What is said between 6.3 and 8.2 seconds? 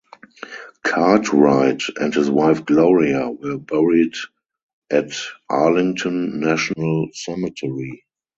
National Cemetery.